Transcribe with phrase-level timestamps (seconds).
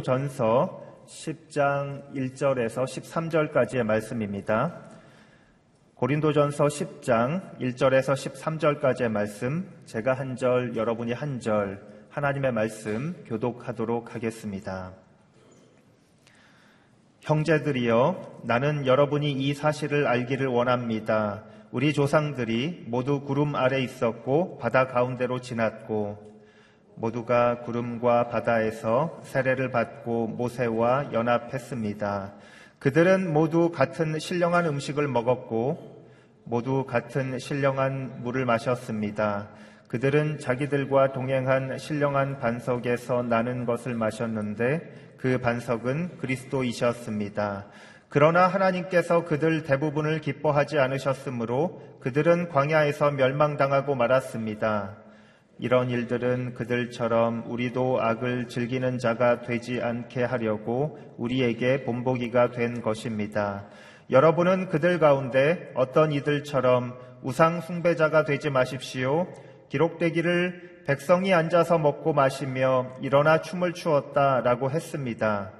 [0.00, 4.80] 고린도전서 10장 1절에서 13절까지의 말씀입니다.
[5.94, 14.92] 고린도전서 10장 1절에서 13절까지의 말씀, 제가 한 절, 여러분이 한 절, 하나님의 말씀 교독하도록 하겠습니다.
[17.20, 21.44] 형제들이여, 나는 여러분이 이 사실을 알기를 원합니다.
[21.72, 26.29] 우리 조상들이 모두 구름 아래 있었고 바다 가운데로 지났고
[27.00, 32.34] 모두가 구름과 바다에서 세례를 받고 모세와 연합했습니다.
[32.78, 36.04] 그들은 모두 같은 신령한 음식을 먹었고
[36.44, 39.48] 모두 같은 신령한 물을 마셨습니다.
[39.88, 47.66] 그들은 자기들과 동행한 신령한 반석에서 나는 것을 마셨는데 그 반석은 그리스도이셨습니다.
[48.10, 54.96] 그러나 하나님께서 그들 대부분을 기뻐하지 않으셨으므로 그들은 광야에서 멸망당하고 말았습니다.
[55.60, 63.66] 이런 일들은 그들처럼 우리도 악을 즐기는 자가 되지 않게 하려고 우리에게 본보기가 된 것입니다.
[64.10, 69.28] 여러분은 그들 가운데 어떤 이들처럼 우상 숭배자가 되지 마십시오.
[69.68, 75.52] 기록되기를 백성이 앉아서 먹고 마시며 일어나 춤을 추었다 라고 했습니다.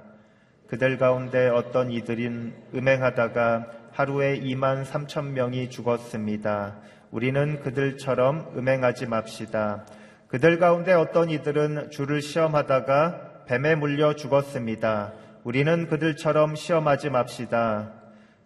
[0.67, 6.79] 그들 가운데 어떤 이들인 음행하다가 하루에 2만 3천 명이 죽었습니다.
[7.11, 9.85] 우리는 그들처럼 음행하지 맙시다.
[10.29, 15.11] 그들 가운데 어떤 이들은 주를 시험하다가 뱀에 물려 죽었습니다.
[15.43, 17.91] 우리는 그들처럼 시험하지 맙시다.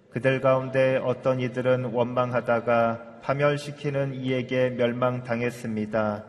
[0.09, 6.23] 그들 가운데 어떤 이들은 원망하다가 파멸시키는 이에게 멸망당했습니다.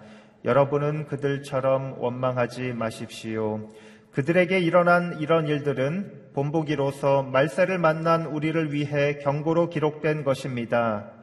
[0.45, 3.71] 여러분은 그들처럼 원망하지 마십시오.
[4.13, 11.16] 그들에게 일어난 이런 일들은 본보기로서 말세를 만난 우리를 위해 경고로 기록된 것입니다.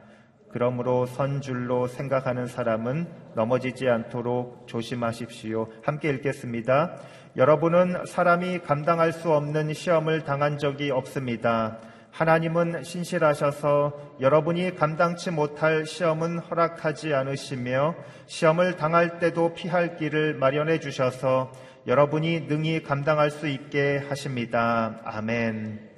[0.54, 5.66] 그러므로 선줄로 생각하는 사람은 넘어지지 않도록 조심하십시오.
[5.82, 6.94] 함께 읽겠습니다.
[7.36, 11.78] 여러분은 사람이 감당할 수 없는 시험을 당한 적이 없습니다.
[12.12, 17.96] 하나님은 신실하셔서 여러분이 감당치 못할 시험은 허락하지 않으시며
[18.26, 21.50] 시험을 당할 때도 피할 길을 마련해 주셔서
[21.88, 25.00] 여러분이 능히 감당할 수 있게 하십니다.
[25.02, 25.93] 아멘.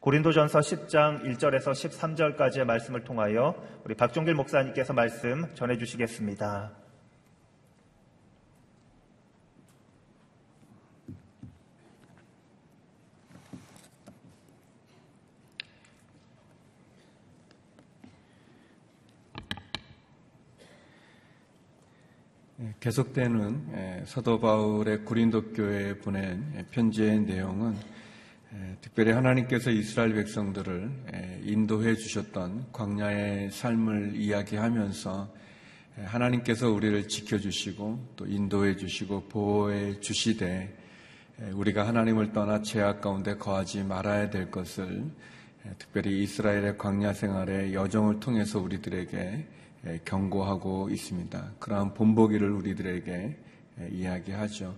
[0.00, 6.72] 고린도전서 10장 1절에서 13절까지의 말씀을 통하여 우리 박종길 목사님께서 말씀 전해 주시겠습니다.
[22.60, 27.76] 예, 계속되는 예, 사도 바울의 고린도 교회에 보낸 편지의 내용은
[28.80, 30.90] 특별히 하나님께서 이스라엘 백성들을
[31.44, 35.32] 인도해 주셨던 광야의 삶을 이야기하면서
[36.04, 40.76] 하나님께서 우리를 지켜주시고 또 인도해 주시고 보호해 주시되
[41.52, 45.04] 우리가 하나님을 떠나 죄악 가운데 거하지 말아야 될 것을
[45.78, 49.46] 특별히 이스라엘의 광야 생활의 여정을 통해서 우리들에게
[50.04, 51.52] 경고하고 있습니다.
[51.60, 53.36] 그러한 본보기를 우리들에게
[53.92, 54.76] 이야기하죠.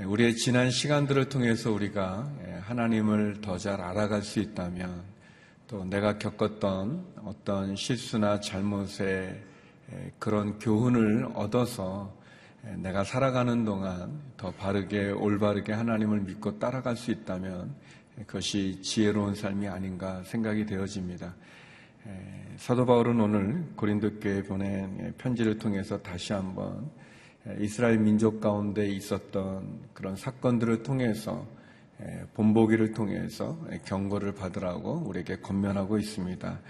[0.00, 5.02] 예, 우리의 지난 시간들을 통해서 우리가 예, 하나님을 더 잘 알아갈 수 있다면
[5.66, 9.42] 또 내가 겪었던 어떤 실수나 잘못의
[9.92, 12.16] 예, 그런 교훈을 얻어서
[12.76, 17.74] 내가 살아가는 동안 더 바르게 올바르게 하나님을 믿고 따라갈 수 있다면
[18.26, 21.34] 그것이 지혜로운 삶이 아닌가 생각이 되어집니다.
[22.56, 26.90] 사도 바울은 오늘 고린도 교회에 보낸 편지를 통해서 다시 한번
[27.60, 31.46] 이스라엘 민족 가운데 있었던 그런 사건들을 통해서
[32.34, 36.60] 본보기를 통해서 경고를 받으라고 우리에게 권면하고 있습니다.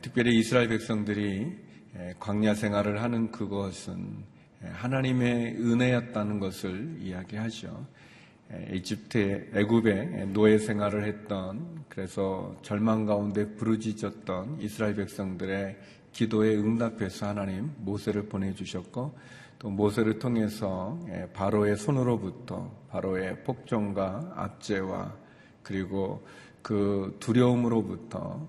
[0.00, 1.52] 특별히 이스라엘 백성들이
[2.18, 4.24] 광야 생활을 하는 그것은
[4.62, 7.86] 하나님의 은혜였다는 것을 이야기하죠.
[8.72, 15.76] 이집트의 애굽에 노예 생활을 했던 그래서 절망 가운데 부르짖었던 이스라엘 백성들의
[16.12, 19.14] 기도에 응답해서 하나님 모세를 보내주셨고
[19.58, 25.12] 또 모세를 통해서 예, 바로의 손으로부터 바로의 폭정과 압제와
[25.62, 26.24] 그리고
[26.62, 28.46] 그 두려움으로부터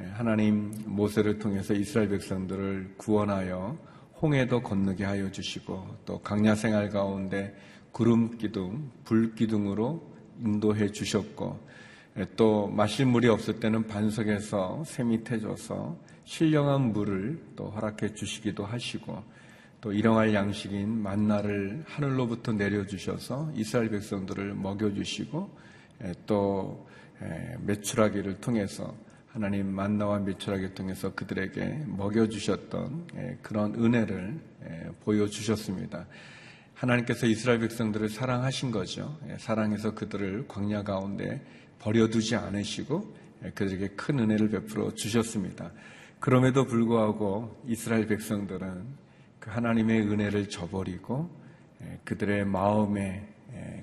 [0.00, 3.76] 예, 하나님 모세를 통해서 이스라엘 백성들을 구원하여
[4.20, 7.56] 홍해도 건너게 하여 주시고 또 강야 생활 가운데
[7.90, 10.00] 구름 기둥, 불 기둥으로
[10.40, 11.58] 인도해 주셨고
[12.18, 19.22] 예, 또 마실 물이 없을 때는 반석에서 샘이 태져서 신령한 물을 또 허락해 주시기도 하시고
[19.82, 25.50] 또 일용할 양식인 만나를 하늘로부터 내려주셔서 이스라엘 백성들을 먹여주시고
[26.24, 26.88] 또
[27.60, 28.94] 매출하기를 통해서
[29.26, 34.38] 하나님 만나와 매출하기를 통해서 그들에게 먹여주셨던 그런 은혜를
[35.04, 36.06] 보여주셨습니다.
[36.74, 39.18] 하나님께서 이스라엘 백성들을 사랑하신 거죠.
[39.28, 41.44] 예, 사랑해서 그들을 광야 가운데
[41.78, 43.14] 버려두지 않으시고
[43.44, 45.70] 예, 그들에게 큰 은혜를 베풀어 주셨습니다.
[46.18, 49.01] 그럼에도 불구하고 이스라엘 백성들은
[49.42, 51.28] 그 하나님의 은혜를 저버리고
[51.82, 53.26] 예, 그들의 마음에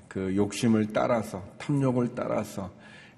[0.08, 2.72] 그 욕심을 따라서 탐욕을 따라서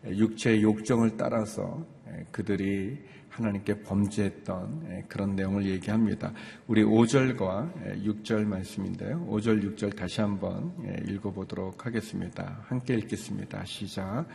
[0.04, 1.86] 육체의 욕정을 따라서
[2.32, 2.98] 그들이
[3.28, 6.32] 하나님께 범죄했던 예, 그런 내용을 얘기합니다.
[6.66, 9.24] 우리 5절과 6절 예, 말씀인데요.
[9.30, 12.58] 5절, 6절 다시 한번 예, 읽어보도록 하겠습니다.
[12.66, 13.64] 함께 읽겠습니다.
[13.64, 14.26] 시작.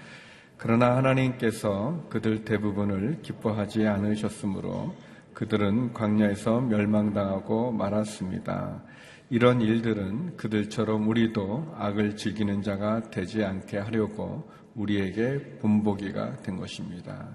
[0.56, 4.96] 그러나 하나님께서 그들 대부분을 기뻐하지 않으셨으므로
[5.38, 8.82] 그들은 광야에서 멸망당하고 말았습니다.
[9.30, 17.30] 이런 일들은 그들처럼 우리도 악을 즐기는 자가 되지 않게 하려고 우리에게 본보기가 된 것입니다.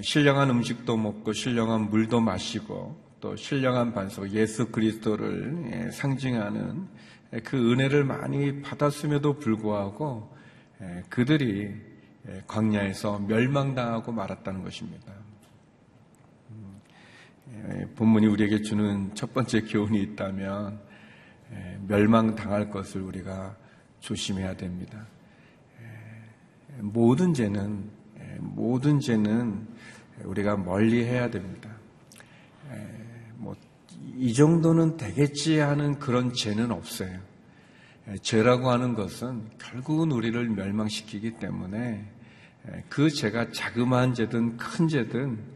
[0.00, 6.88] 신령한 음식도 먹고 신령한 물도 마시고 또 신령한 반석 예수 그리스도를 상징하는
[7.44, 10.34] 그 은혜를 많이 받았음에도 불구하고
[11.10, 11.74] 그들이
[12.46, 15.21] 광야에서 멸망당하고 말았다는 것입니다.
[17.52, 20.80] 음, 본문이 우리에게 주는 첫 번째 교훈이 있다면
[21.86, 23.56] 멸망당할 것을 우리가
[24.00, 25.06] 조심해야 됩니다.
[26.78, 27.90] 모든 죄는
[28.38, 29.66] 모든 죄는
[30.24, 31.70] 우리가 멀리 해야 됩니다.
[33.36, 33.54] 뭐,
[34.16, 37.18] 이 정도는 되겠지 하는 그런 죄는 없어요.
[38.22, 42.04] 죄라고 하는 것은 결국은 우리를 멸망시키기 때문에
[42.88, 45.51] 그 죄가 자그마한 죄든 큰 죄든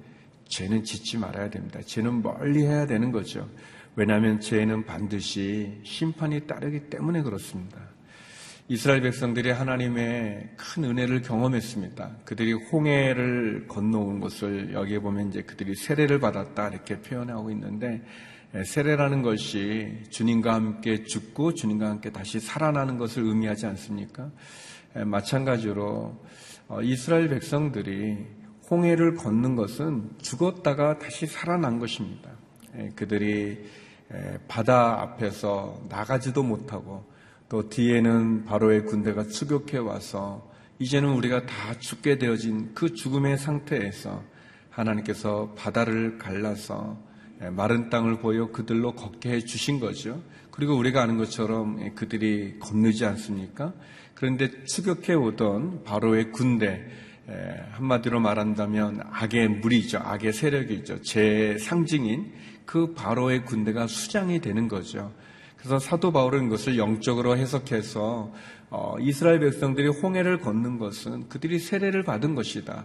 [0.49, 1.81] 죄는 짓지 말아야 됩니다.
[1.85, 3.49] 죄는 멀리 해야 되는 거죠.
[3.97, 7.79] 왜냐하면 죄는 반드시 심판이 따르기 때문에 그렇습니다.
[8.69, 12.17] 이스라엘 백성들이 하나님의 큰 은혜를 경험했습니다.
[12.25, 18.03] 그들이 홍해를 건너온 것을 여기에 보면 이제 그들이 세례를 받았다 이렇게 표현하고 있는데
[18.55, 24.31] 예, 세례라는 것이 주님과 함께 죽고 주님과 함께 다시 살아나는 것을 의미하지 않습니까?
[24.97, 26.25] 예, 마찬가지로
[26.69, 28.27] 어, 이스라엘 백성들이
[28.71, 32.31] 홍해를 걷는 것은 죽었다가 다시 살아난 것입니다.
[32.79, 33.65] 예, 그들이
[34.49, 37.05] 바다 앞에서 나가지도 못하고
[37.49, 44.23] 또 뒤에는 바로의 군대가 추격해 와서 이제는 우리가 다 죽게 되어진 그 죽음의 상태에서
[44.71, 46.99] 하나님께서 바다를 갈라서
[47.53, 50.23] 마른 땅을 보여 그들로 걷게 해 주신 거죠.
[50.51, 53.73] 그리고 우리가 아는 것처럼 그들이 건너지 않습니까?
[54.15, 56.87] 그런데 추격해 오던 바로의 군대,
[57.73, 59.99] 한마디로 말한다면 악의 무리죠.
[59.99, 61.03] 악의 세력이죠.
[61.03, 62.33] 제 상징인
[62.65, 65.13] 그 바로의 군대가 수장이 되는 거죠.
[65.57, 68.33] 그래서 사도 바울은 것을 영적으로 해석해서
[68.71, 72.85] 어, 이스라엘 백성들이 홍해를 걷는 것은 그들이 세례를 받은 것이다.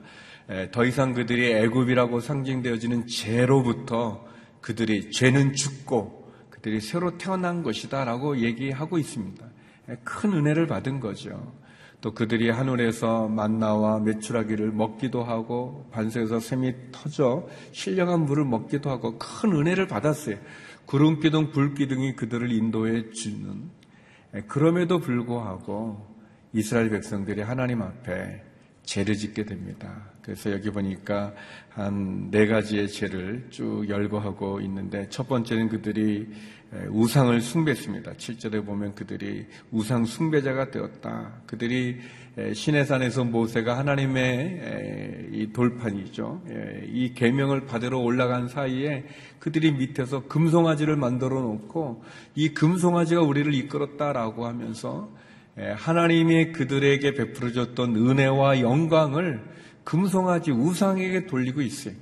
[0.50, 4.26] 에, 더 이상 그들이 애굽이라고 상징되어지는 죄로부터
[4.62, 9.46] 그들이 죄는 죽고 그들이 새로 태어난 것이다라고 얘기하고 있습니다.
[9.90, 11.54] 에, 큰 은혜를 받은 거죠.
[12.02, 19.54] 또 그들이 하늘에서 만나와 메추라기를 먹기도 하고 반석에서 샘이 터져 신령한 물을 먹기도 하고 큰
[19.54, 20.38] 은혜를 받았어요.
[20.88, 23.70] 구름 기둥, 불 기둥이 그들을 인도해 주는
[24.48, 26.08] 그럼에도 불구하고
[26.54, 28.44] 이스라엘 백성들이 하나님 앞에
[28.84, 30.10] 죄를 짓게 됩니다.
[30.22, 31.34] 그래서 여기 보니까
[31.70, 36.30] 한 네 가지의 죄를 쭉 열거하고 있는데 첫 번째는 그들이
[36.90, 38.14] 우상을 숭배했습니다.
[38.14, 41.42] 7절에 보면 그들이 우상 숭배자가 되었다.
[41.46, 41.98] 그들이
[42.54, 46.44] 시내산에서 모세가 하나님의 이 돌판이죠.
[46.88, 49.04] 이 계명을 받으러 올라간 사이에
[49.40, 55.12] 그들이 밑에서 금송아지를 만들어 놓고 이 금송아지가 우리를 이끌었다라고 하면서
[55.58, 59.44] 하나님이 그들에게 베풀어줬던 은혜와 영광을
[59.84, 61.96] 금송아지 우상에게 돌리고 있어요.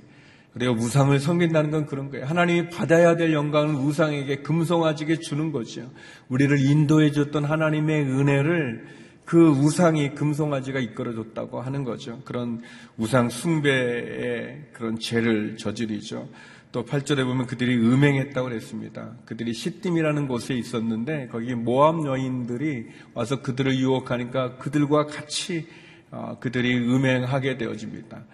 [0.52, 0.72] 그래요.
[0.72, 2.26] 우상을 섬긴다는 건 그런 거예요.
[2.26, 5.90] 하나님이 받아야 될 영광을 우상에게 금송아지게 주는 거죠.
[6.28, 8.86] 우리를 인도해 줬던 하나님의 은혜를
[9.24, 12.20] 그 우상이 금송아지가 이끌어 줬다고 하는 거죠.
[12.24, 12.62] 그런
[12.96, 16.28] 우상 숭배의 그런 죄를 저지르죠.
[16.72, 19.12] 또 8절에 보면 그들이 음행했다고 그랬습니다.
[19.26, 25.68] 그들이 시딤이라는 곳에 있었는데 거기 모함 여인들이 와서 그들을 유혹하니까 그들과 같이
[26.10, 28.24] 어, 그들이 음행하게 되어집니다.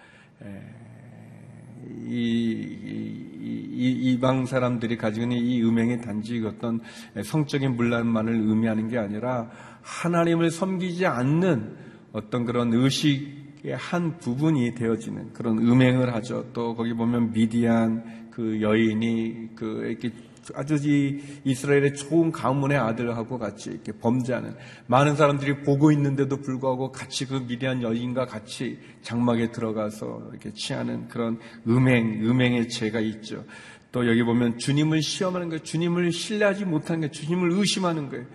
[2.07, 6.79] 이, 이, 이 방 사람들이 가지고 있는 이 음행의 단지 어떤
[7.23, 9.49] 성적인 문란만을 의미하는 게 아니라
[9.81, 11.75] 하나님을 섬기지 않는
[12.13, 16.45] 어떤 그런 의식의 한 부분이 되어지는 그런 음행을 하죠.
[16.53, 20.11] 또 거기 보면 미디안 그 여인이 그 이렇게
[20.55, 24.55] 아주 이 이스라엘의 좋은 가문의 아들하고 같이 이렇게 범죄하는
[24.87, 31.39] 많은 사람들이 보고 있는데도 불구하고 같이 그 미디안 여인과 같이 장막에 들어가서 이렇게 취하는 그런
[31.67, 33.45] 음행, 음행의 죄가 있죠.
[33.91, 35.63] 또 여기 보면 주님을 시험하는 거예요.
[35.63, 37.11] 주님을 신뢰하지 못하는 거예요.
[37.11, 38.25] 주님을 의심하는 거예요.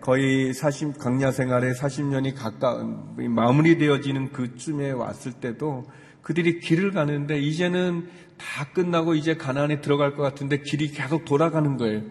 [0.00, 5.86] 거의 40, 강야 생활에 40년이 가까운, 마무리되어지는 그쯤에 왔을 때도
[6.22, 12.02] 그들이 길을 가는데 이제는 다 끝나고 이제 가나안에 들어갈 것 같은데 길이 계속 돌아가는 거예요.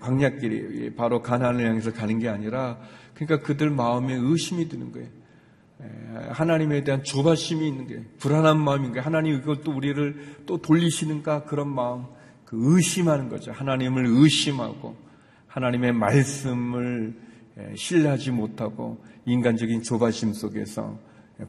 [0.00, 2.78] 광야길이 바로 가나안을 향해서 가는 게 아니라
[3.14, 5.08] 그러니까 그들 마음에 의심이 드는 거예요.
[6.30, 11.68] 하나님에 대한 조바심이 있는 게 불안한 마음인 게 하나님 이걸 또 우리를 또 돌리시는가 그런
[11.68, 12.06] 마음
[12.44, 13.52] 그 의심하는 거죠.
[13.52, 14.96] 하나님을 의심하고
[15.46, 17.14] 하나님의 말씀을
[17.76, 20.98] 신뢰하지 못하고 인간적인 조바심 속에서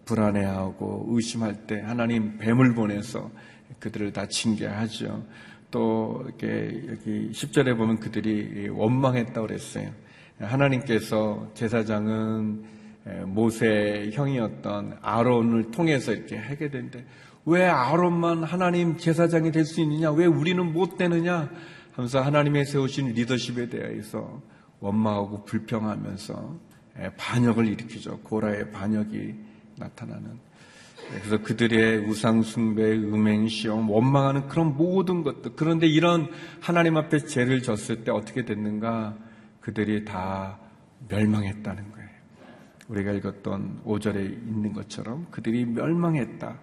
[0.06, 3.32] 불안해하고 의심할 때 하나님 뱀을 보내서
[3.80, 5.26] 그들을 다 징계하죠.
[5.72, 9.92] 또 이렇게 여기 10절에 보면 그들이 원망했다고 그랬어요.
[10.40, 12.64] 하나님께서 제사장은
[13.28, 17.06] 모세의 형이었던 아론을 통해서 이렇게 하게 되는데
[17.46, 20.12] 왜 아론만 하나님 제사장이 될 수 있느냐?
[20.12, 21.50] 왜 우리는 못 되느냐?
[21.94, 24.42] 하면서 하나님의 세우신 리더십에 대해서
[24.80, 26.60] 원망하고 불평하면서
[27.18, 28.20] 반역을 일으키죠.
[28.20, 29.36] 고라의 반역이
[29.78, 30.49] 나타나는.
[31.10, 35.54] 그래서 그들의 우상숭배, 음행, 시험, 원망하는 그런 모든 것들.
[35.56, 39.18] 그런데 이런 하나님 앞에 죄를 졌을 때 어떻게 됐는가?
[39.60, 40.60] 그들이 다
[41.08, 42.10] 멸망했다는 거예요.
[42.88, 46.60] 우리가 읽었던 5절에 있는 것처럼 그들이 멸망했다.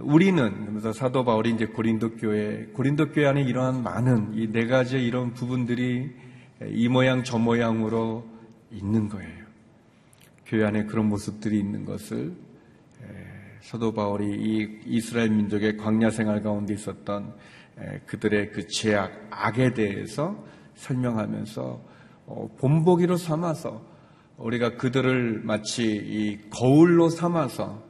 [0.00, 5.06] 우리는 그러면서 사도 바울이 이제 고린도 교회 고린도 교회 안에 이러한 많은 이 네 가지의
[5.06, 6.10] 이런 부분들이
[6.66, 8.28] 이 모양 저 모양으로
[8.70, 9.40] 있는 거예요.
[10.44, 12.34] 교회 안에 그런 모습들이 있는 것을
[13.62, 17.34] 사도 바울이 이 이스라엘 민족의 광야 생활 가운데 있었던
[18.06, 21.90] 그들의 그 죄악, 악에 대해서 설명하면서
[22.26, 23.84] 어, 본보기로 삼아서
[24.36, 27.84] 우리가 그들을 마치 이 거울로 삼아서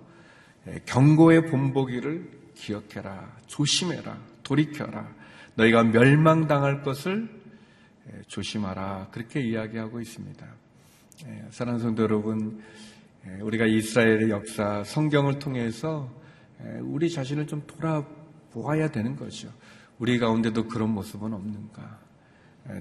[0.87, 5.09] 경고의 본보기를 기억해라, 조심해라, 돌이켜라.
[5.55, 7.29] 너희가 멸망당할 것을
[8.27, 9.09] 조심하라.
[9.13, 10.47] 그렇게 이야기하고 있습니다.
[11.51, 12.63] 사랑하는 성도 여러분,
[13.41, 16.11] 우리가 이스라엘의 역사, 성경을 통해서
[16.81, 19.53] 우리 자신을 좀 돌아보아야 되는 거죠.
[19.99, 21.99] 우리 가운데도 그런 모습은 없는가?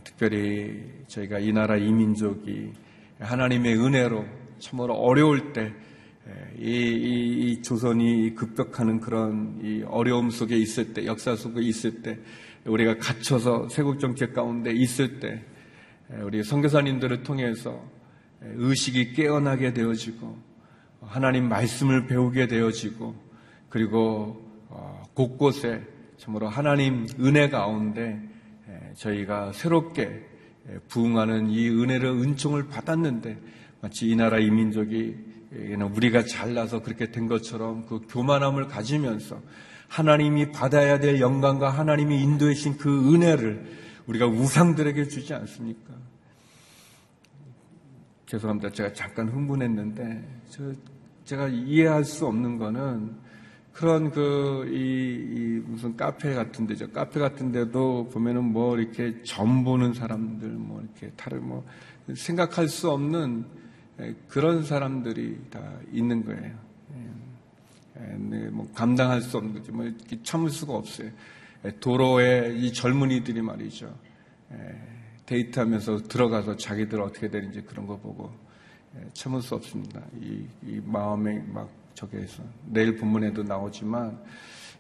[0.03, 2.71] 특별히 저희가 이 나라 이민족이
[3.19, 4.25] 하나님의 은혜로
[4.59, 5.73] 참으로 어려울 때,
[6.57, 12.17] 이, 이, 이 조선이 급격하는 그런 이 어려움 속에 있을 때, 역사 속에 있을 때,
[12.65, 15.43] 우리가 갇혀서 세국 정책 가운데 있을 때,
[16.21, 17.83] 우리 선교사님들을 통해서
[18.41, 20.37] 의식이 깨어나게 되어지고,
[21.01, 23.15] 하나님 말씀을 배우게 되어지고,
[23.69, 25.81] 그리고 어, 곳곳에
[26.17, 28.21] 참으로 하나님 은혜 가운데
[28.95, 30.25] 저희가 새롭게
[30.87, 33.37] 부응하는 이 은혜를 은총을 받았는데
[33.81, 35.15] 마치 이 나라 이민족이
[35.95, 39.41] 우리가 잘나서 그렇게 된 것처럼 그 교만함을 가지면서
[39.87, 43.65] 하나님이 받아야 될 영광과 하나님이 인도해 주신 그 은혜를
[44.05, 45.93] 우리가 우상들에게 주지 않습니까?
[48.29, 48.69] 죄송합니다.
[48.69, 50.71] 제가 잠깐 흥분했는데 저,
[51.25, 53.15] 제가 이해할 수 없는 거는
[53.73, 56.91] 그런 그, 이, 이 무슨 카페 같은 데죠.
[56.91, 61.65] 카페 같은 데도 보면은 뭐 이렇게 점 보는 사람들, 뭐 이렇게 다른 뭐
[62.13, 63.45] 생각할 수 없는
[64.27, 65.59] 그런 사람들이 다
[65.91, 66.55] 있는 거예요.
[67.97, 68.15] 예.
[68.17, 69.73] 네, 뭐 감당할 수 없는 거죠.
[69.73, 71.09] 뭐 참을 수가 없어요.
[71.79, 73.91] 도로에 이 젊은이들이 말이죠.
[75.29, 78.31] 데이트하면서 들어가서 자기들 어떻게 되는지 그런 거 보고
[79.13, 80.01] 참을 수 없습니다.
[80.19, 84.19] 이, 이 마음에 막 저기에서 내일 본문에도 나오지만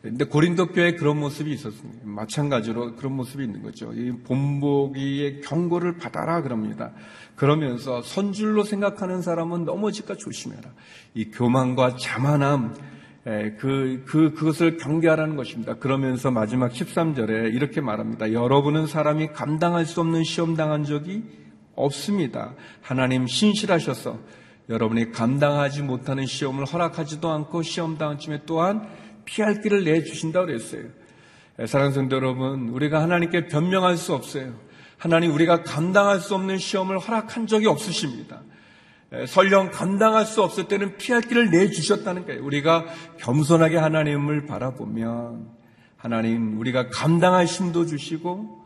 [0.01, 1.99] 근데 고린도 교회에 그런 모습이 있었습니다.
[2.03, 3.91] 마찬가지로 그런 모습이 있는 거죠.
[3.93, 6.93] 이 본보기의 경고를 받아라 그럽니다.
[7.35, 10.71] 그러면서 선줄로 생각하는 사람은 넘어질까 조심해라.
[11.15, 12.75] 이 교만과 자만함
[13.23, 15.75] 그, 그, 그것을 경계하라는 것입니다.
[15.75, 18.31] 그러면서 마지막 13절에 이렇게 말합니다.
[18.31, 21.23] 여러분은 사람이 감당할 수 없는 시험 당한 적이
[21.75, 22.55] 없습니다.
[22.81, 24.19] 하나님 신실하셔서
[24.69, 28.87] 여러분이 감당하지 못하는 시험을 허락하지도 않고 시험 당한 쯤에 또한
[29.25, 30.83] 피할 길을 내주신다고 그랬어요.
[31.59, 34.53] 예, 사랑하는 성도 여러분, 우리가 하나님께 변명할 수 없어요.
[34.97, 38.41] 하나님 우리가 감당할 수 없는 시험을 허락한 적이 없으십니다.
[39.13, 42.43] 예, 설령 감당할 수 없을 때는 피할 길을 내주셨다는 거예요.
[42.43, 42.85] 우리가
[43.17, 45.49] 겸손하게 하나님을 바라보면
[45.97, 48.59] 하나님 우리가 감당할 힘도 주시고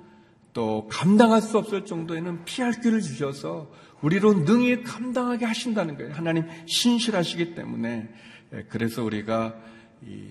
[0.51, 3.71] 또 감당할 수 없을 정도에는 피할 길을 주셔서
[4.01, 6.13] 우리로 능히 감당하게 하신다는 거예요.
[6.13, 8.09] 하나님 신실하시기 때문에
[8.53, 9.55] 예, 그래서 우리가
[10.05, 10.27] 이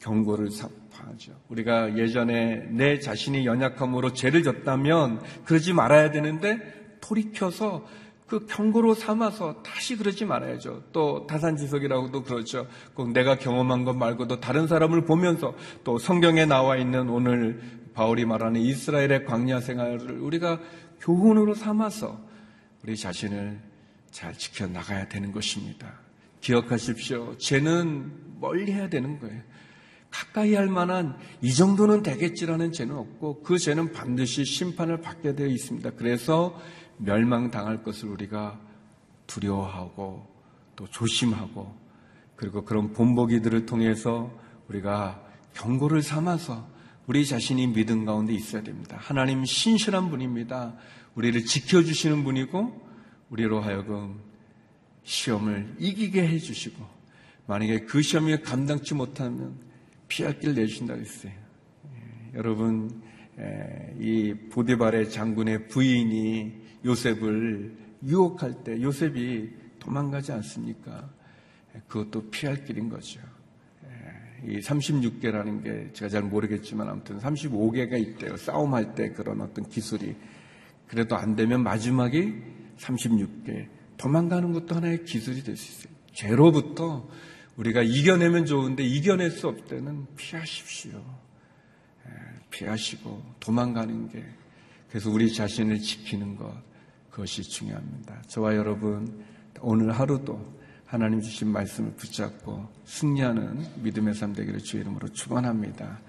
[0.00, 1.32] 경고를 삽하죠.
[1.48, 6.58] 우리가 예전에 내 자신이 연약함으로 죄를 졌다면 그러지 말아야 되는데
[7.00, 7.86] 돌이켜서
[8.32, 10.84] 그 경고로 삼아서 다시 그러지 말아야죠.
[10.90, 12.66] 또 다산지석이라고도 그렇죠.
[12.94, 17.60] 꼭 내가 경험한 것 말고도 다른 사람을 보면서 또 성경에 나와 있는 오늘
[17.92, 20.60] 바울이 말하는 이스라엘의 광야 생활을 우리가
[21.00, 22.18] 교훈으로 삼아서
[22.82, 23.60] 우리 자신을
[24.10, 25.92] 잘 지켜 나가야 되는 것입니다.
[26.40, 27.36] 기억하십시오.
[27.36, 29.42] 죄는 멀리 해야 되는 거예요.
[30.10, 35.90] 가까이 할 만한 이 정도는 되겠지라는 죄는 없고 그 죄는 반드시 심판을 받게 되어 있습니다.
[35.96, 36.58] 그래서
[36.98, 38.60] 멸망당할 것을 우리가
[39.26, 40.26] 두려워하고
[40.76, 41.74] 또 조심하고
[42.36, 44.30] 그리고 그런 본보기들을 통해서
[44.68, 45.22] 우리가
[45.54, 46.68] 경고를 삼아서
[47.06, 48.96] 우리 자신이 믿음 가운데 있어야 됩니다.
[49.00, 50.74] 하나님 신실한 분입니다.
[51.14, 52.80] 우리를 지켜주시는 분이고
[53.30, 54.20] 우리로 하여금
[55.04, 56.84] 시험을 이기게 해주시고
[57.46, 59.56] 만약에 그 시험이 감당치 못하면
[60.08, 61.32] 피할 길을 내주신다고 했어요.
[61.32, 63.02] 예, 여러분
[63.98, 71.08] 이 보디발의 장군의 부인이 요셉을 유혹할 때 요셉이 도망가지 않습니까?
[71.88, 73.20] 그것도 피할 길인 거죠.
[74.44, 78.36] 이 36개라는 게 제가 잘 모르겠지만 아무튼 35개가 있대요.
[78.36, 80.16] 싸움할 때 그런 어떤 기술이.
[80.88, 82.34] 그래도 안 되면 마지막이
[82.78, 83.68] 36개.
[83.96, 85.94] 도망가는 것도 하나의 기술이 될 수 있어요.
[86.12, 87.08] 죄로부터
[87.56, 91.02] 우리가 이겨내면 좋은데 이겨낼 수 없을 때는 피하십시오.
[92.50, 94.24] 피하시고 도망가는 게
[94.90, 96.52] 그래서 우리 자신을 지키는 것
[97.12, 98.22] 그것이 중요합니다.
[98.26, 99.22] 저와 여러분
[99.60, 100.40] 오늘 하루도
[100.86, 106.00] 하나님 주신 말씀을 붙잡고 승리하는 믿음의 삶 되기를 주 이름으로 축원합니다.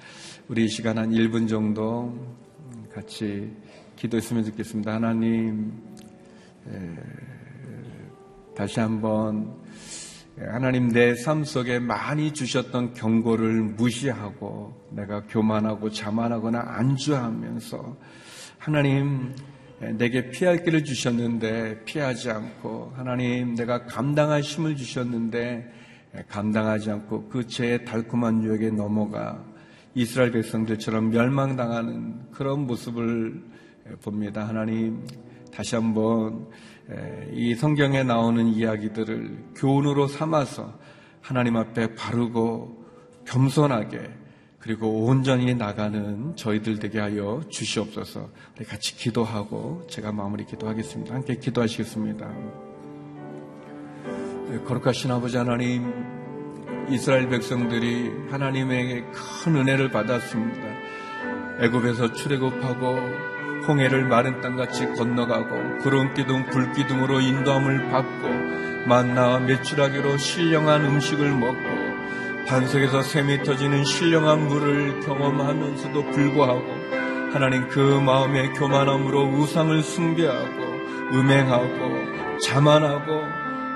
[0.47, 2.35] 우리 이 시간 한 1분 정도
[2.93, 3.51] 같이
[3.97, 4.93] 기도했으면 좋겠습니다.
[4.93, 5.73] 하나님
[8.55, 9.61] 다시 한번
[10.37, 17.97] 하나님 내 삶 속에 많이 주셨던 경고를 무시하고 내가 교만하고 자만하거나 안주하면서
[18.57, 19.35] 하나님
[19.97, 25.71] 내게 피할 길을 주셨는데 피하지 않고 하나님 내가 감당할 힘을 주셨는데
[26.27, 29.43] 감당하지 않고 그 죄의 달콤한 유혹에 넘어가
[29.95, 33.43] 이스라엘 백성들처럼 멸망당하는 그런 모습을
[34.01, 34.47] 봅니다.
[34.47, 35.05] 하나님
[35.53, 36.47] 다시 한번
[37.31, 40.77] 이 성경에 나오는 이야기들을 교훈으로 삼아서
[41.21, 42.83] 하나님 앞에 바르고
[43.25, 44.22] 겸손하게
[44.63, 48.29] 그리고 온전히 나가는 저희들 되게 하여 주시옵소서.
[48.55, 51.13] 우리 같이 기도하고 제가 마무리 기도하겠습니다.
[51.13, 52.25] 함께 기도하시겠습니다.
[54.47, 55.91] 네, 거룩하신 아버지 하나님,
[56.89, 60.61] 이스라엘 백성들이 하나님에게 큰 은혜를 받았습니다.
[61.59, 70.85] 애굽에서 출애굽하고 홍해를 마른 땅같이 건너가고 구름 기둥 불 기둥으로 인도함을 받고 만나와 메추라기로 신령한
[70.85, 71.72] 음식을 먹고
[72.47, 76.63] 반석에서 샘이 터지는 신령한 물을 경험하면서도 불구하고
[77.31, 80.63] 하나님 그 마음의 교만함으로 우상을 숭배하고
[81.13, 83.11] 음행하고 자만하고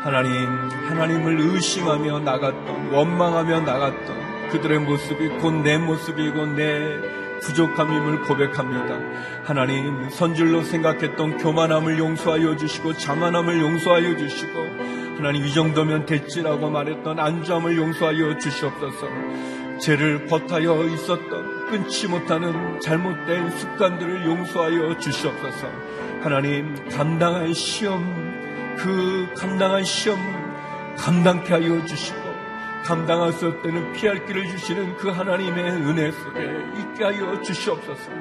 [0.03, 0.47] 하나님
[0.87, 8.99] 하나님을 의심하며 나갔던 원망하며 나갔던 그들의 모습이 곧 내 모습이고 내 부족함임을 고백합니다.
[9.43, 17.75] 하나님 선질로 생각했던 교만함을 용서하여 주시고 자만함을 용서하여 주시고 하나님 이 정도면 됐지라고 말했던 안주함을
[17.75, 19.07] 용서하여 주시옵소서.
[19.81, 25.67] 죄를 버타여 있었던 끊지 못하는 잘못된 습관들을 용서하여 주시옵소서.
[26.21, 28.03] 하나님 감당할 시험
[28.77, 30.19] 그 감당한 시험
[30.97, 32.19] 감당케 하여 주시고
[32.85, 36.41] 감당할 수 없다는 피할 길을 주시는 그 하나님의 은혜 속에
[36.79, 38.11] 있게 하여 주시옵소서.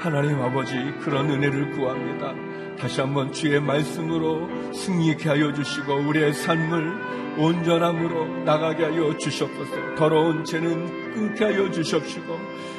[0.00, 2.32] 하나님 아버지 그런 은혜를 구합니다.
[2.80, 9.94] 다시 한번 주의 말씀으로 승리케 하여 주시고 우리의 삶을 온전함으로 나가게 하여 주시옵소서.
[9.96, 12.38] 더러운 죄는 끊게 하여 주시옵시고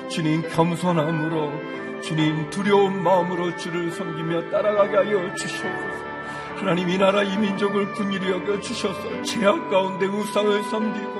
[0.10, 6.10] 주님 겸손함으로 주님 두려운 마음으로 주를 섬기며 따라가게 하여 주시옵소서.
[6.56, 11.20] 하나님 이 나라 이 민족을 군일히 여겨 주셔서 죄악 가운데 우상을 섬기고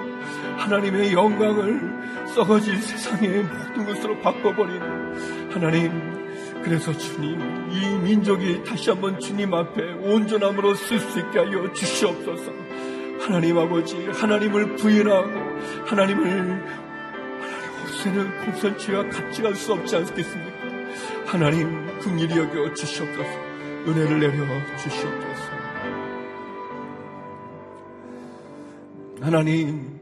[0.58, 6.19] 하나님의 영광을 썩어질 세상의 모든 것으로 바꿔버리는 하나님
[6.70, 12.52] 그래서 주님 이 민족이 다시 한번 주님 앞에 온전함으로 쓸 수 있게 하여 주시옵소서.
[13.22, 15.32] 하나님 아버지 하나님을 부인하고
[15.88, 16.64] 하나님을 하나님
[17.82, 20.58] 없애는 공산치와 같이 갈 수 없지 않겠습니까?
[21.26, 23.30] 하나님 긍일이 여겨 주시옵소서.
[23.88, 25.50] 은혜를 내려 주시옵소서.
[29.22, 29.99] 하나님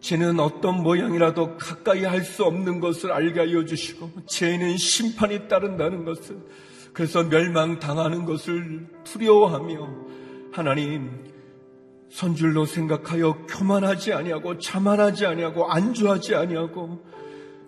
[0.00, 6.38] 죄는 어떤 모양이라도 가까이 할 수 없는 것을 알게 하여 주시고 죄는 심판이 따른다는 것을
[6.92, 9.88] 그래서 멸망 당하는 것을 두려워하며
[10.52, 11.24] 하나님
[12.10, 17.04] 선줄로 생각하여 교만하지 아니하고 자만하지 아니하고 안주하지 아니하고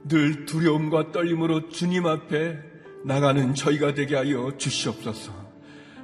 [0.09, 2.59] 늘 두려움과 떨림으로 주님 앞에
[3.05, 5.40] 나가는 저희가 되게 하여 주시옵소서.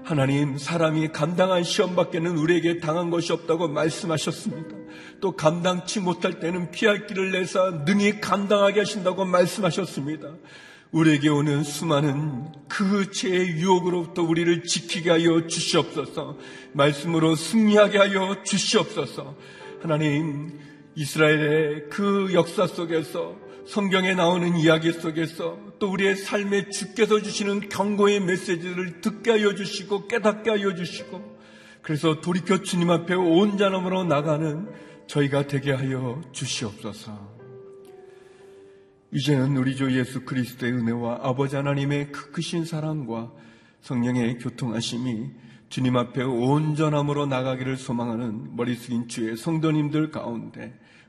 [0.06, 4.76] 하나님, 사람이 감당한 시험밖에는 우리에게 당한 것이 없다고 말씀하셨습니다.
[5.20, 10.28] 또 감당치 못할 때는 피할 길을 내사 능히 감당하게 하신다고 말씀하셨습니다.
[10.92, 16.38] 우리에게 오는 수많은 그 죄의 유혹으로부터 우리를 지키게 하여 주시옵소서.
[16.72, 19.34] 말씀으로 승리하게 하여 주시옵소서.
[19.82, 20.56] 하나님,
[20.94, 23.34] 이스라엘의 그 역사 속에서
[23.66, 30.50] 성경에 나오는 이야기 속에서 또 우리의 삶에 주께서 주시는 경고의 메시지를 듣게 하여 주시고 깨닫게
[30.50, 31.36] 하여 주시고
[31.82, 34.68] 그래서 돌이켜 주님 앞에 온전함으로 나가는
[35.06, 37.36] 저희가 되게 하여 주시옵소서.
[39.12, 43.32] 이제는 우리 주 예수 그리스도의 은혜와 아버지 하나님의 그 크신 사랑과
[43.82, 45.30] 성령의 교통하심이
[45.68, 50.78] 주님 앞에 온전함으로 나가기를 소망하는 머리 숙인 주의 성도님들 가운데